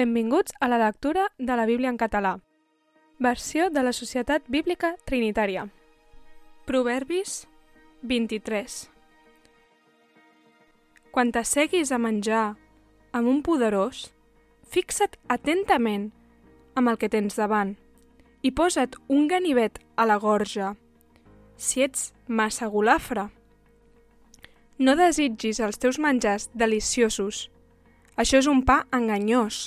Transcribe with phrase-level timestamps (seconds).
[0.00, 2.38] Benvinguts a la lectura de la Bíblia en català.
[3.18, 5.66] Versió de la Societat Bíblica Trinitària.
[6.64, 7.42] Proverbis
[8.08, 8.76] 23
[11.12, 12.44] Quan t'asseguis a menjar
[13.12, 14.06] amb un poderós,
[14.72, 16.06] fixa't atentament
[16.80, 17.74] amb el que tens davant
[18.40, 20.70] i posa't un ganivet a la gorja.
[21.58, 23.26] Si ets massa golafre,
[24.78, 27.50] no desitgis els teus menjars deliciosos.
[28.16, 29.60] Això és un pa enganyós.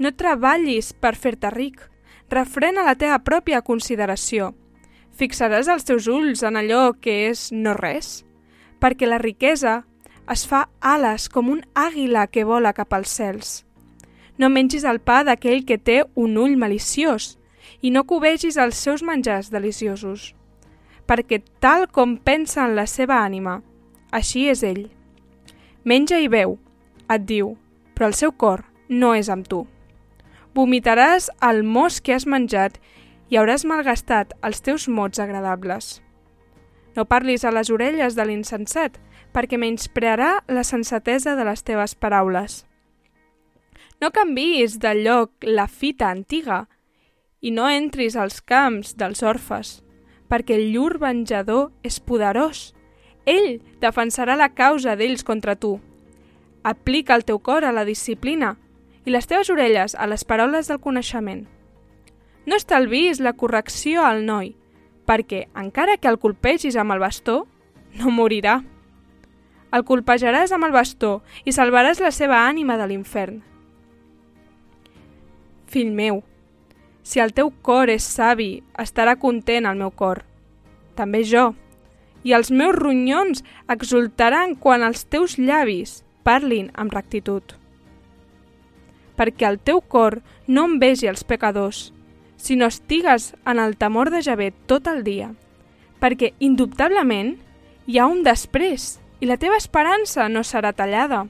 [0.00, 1.82] No treballis per fer-te ric.
[2.32, 4.54] Refrena la teva pròpia consideració.
[5.12, 8.22] Fixaràs els teus ulls en allò que és no res?
[8.80, 9.82] Perquè la riquesa
[10.32, 13.50] es fa ales com un àguila que vola cap als cels.
[14.38, 17.34] No mengis el pa d'aquell que té un ull maliciós
[17.84, 20.30] i no covegis els seus menjars deliciosos.
[21.04, 23.58] Perquè tal com pensa en la seva ànima,
[24.10, 24.86] així és ell.
[25.84, 26.56] Menja i beu,
[27.10, 27.52] et diu,
[27.92, 29.66] però el seu cor no és amb tu.
[30.54, 32.80] Vomitaràs el mos que has menjat
[33.30, 36.00] i hauràs malgastat els teus mots agradables.
[36.96, 38.96] No parlis a les orelles de l'insensat,
[39.30, 42.64] perquè menysprearà la sensatesa de les teves paraules.
[44.02, 46.64] No canvis de lloc la fita antiga
[47.40, 49.84] i no entris als camps dels orfes,
[50.26, 52.72] perquè el llur venjador és poderós.
[53.24, 55.78] Ell defensarà la causa d'ells contra tu.
[56.64, 58.56] Aplica el teu cor a la disciplina
[59.04, 61.46] i les teves orelles a les paraules del coneixement.
[62.46, 64.54] No estalvis la correcció al noi,
[65.08, 67.44] perquè, encara que el colpegis amb el bastó,
[67.96, 68.60] no morirà.
[69.72, 73.40] El colpejaràs amb el bastó i salvaràs la seva ànima de l'infern.
[75.70, 76.24] Fill meu,
[77.02, 80.24] si el teu cor és savi, estarà content el meu cor.
[80.98, 81.52] També jo.
[82.26, 87.59] I els meus ronyons exultaran quan els teus llavis parlin amb rectitud
[89.20, 91.90] perquè el teu cor no envegi els pecadors,
[92.40, 95.34] sinó estigues en el temor de Javé tot el dia,
[96.00, 97.34] perquè indubtablement
[97.84, 101.26] hi ha un després i la teva esperança no serà tallada.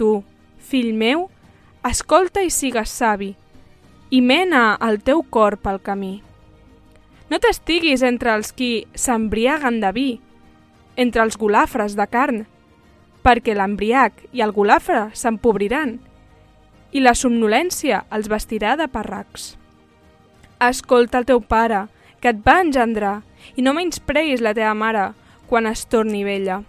[0.00, 0.22] Tu,
[0.56, 1.28] fill meu,
[1.84, 3.34] escolta i sigues savi,
[4.08, 6.22] i mena el teu cor pel camí.
[7.28, 10.10] No t'estiguis entre els qui s'embriaguen de vi,
[10.96, 12.46] entre els golafres de carn,
[13.20, 15.98] perquè l'embriac i el golafre s'empobriran
[16.92, 19.56] i la somnolència els vestirà de parracs.
[20.58, 21.86] Escolta el teu pare,
[22.20, 23.20] que et va engendrar,
[23.56, 25.12] i no menyspreis la teva mare
[25.48, 26.62] quan es torni vella.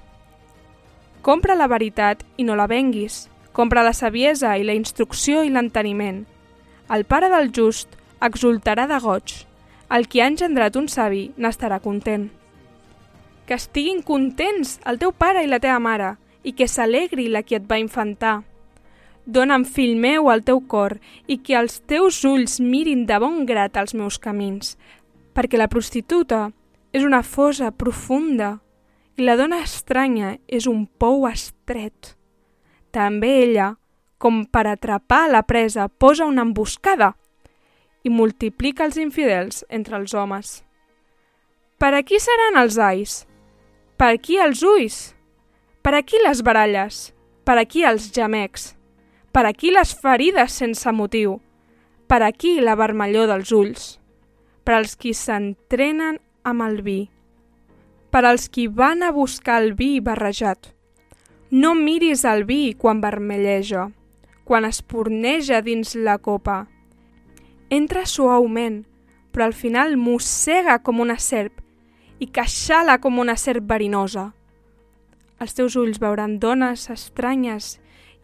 [1.22, 3.28] Compra la veritat i no la venguis.
[3.52, 6.24] Compra la saviesa i la instrucció i l'enteniment.
[6.90, 9.34] El pare del just exultarà de goig.
[9.90, 12.29] El qui ha engendrat un savi n'estarà content.
[13.47, 16.13] Que estiguin contents el teu pare i la teva mare
[16.44, 18.40] i que s'alegri la qui et va infantar
[19.25, 20.97] Dóna'm, fill meu, el teu cor,
[21.28, 24.78] i que els teus ulls mirin de bon grat els meus camins,
[25.34, 26.50] perquè la prostituta
[26.94, 28.58] és una fosa profunda
[29.19, 32.16] i la dona estranya és un pou estret.
[32.96, 33.74] També ella,
[34.18, 37.13] com per atrapar la presa, posa una emboscada
[38.03, 40.63] i multiplica els infidels entre els homes.
[41.79, 43.22] Per a qui seran els ais?
[44.00, 44.97] Per qui els ulls?
[45.84, 47.09] Per qui les baralles?
[47.44, 48.74] Per qui els gemecs?
[49.39, 51.38] Per aquí les ferides sense motiu.
[52.11, 53.85] Per aquí la vermellor dels ulls.
[54.67, 56.97] Per als qui s'entrenen amb el vi.
[58.11, 60.73] Per als qui van a buscar el vi barrejat.
[61.55, 63.88] No miris el vi quan vermelleja,
[64.44, 66.66] quan es porneja dins la copa.
[67.72, 68.81] Entra suaument,
[69.31, 71.63] però al final mossega com una serp
[72.19, 74.33] i queixala com una serp verinosa.
[75.39, 77.78] Els teus ulls veuran dones estranyes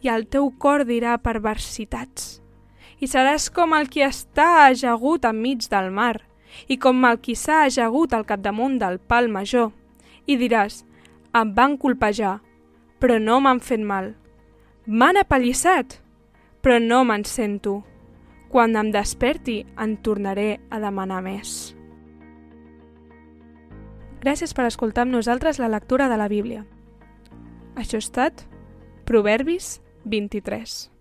[0.05, 2.39] i el teu cor dirà perversitats.
[3.01, 6.21] I seràs com el qui està ajagut enmig del mar,
[6.69, 9.71] i com el qui s'ha ajagut al capdamunt del pal major.
[10.29, 10.83] I diràs,
[11.35, 12.37] em van colpejar,
[13.01, 14.13] però no m'han fet mal.
[14.85, 15.99] M'han apallissat,
[16.61, 17.81] però no me'n sento.
[18.49, 21.73] Quan em desperti, en tornaré a demanar més.
[24.21, 26.63] Gràcies per escoltar amb nosaltres la lectura de la Bíblia.
[27.75, 28.45] Això ha estat
[29.05, 30.94] Proverbis 23.